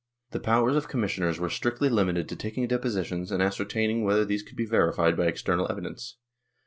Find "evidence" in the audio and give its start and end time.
5.71-6.17